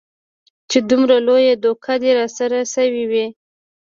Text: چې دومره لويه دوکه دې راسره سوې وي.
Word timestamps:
چې 0.69 0.77
دومره 0.89 1.15
لويه 1.27 1.55
دوکه 1.63 1.93
دې 2.01 2.11
راسره 2.19 2.59
سوې 2.75 3.03
وي. 3.11 3.25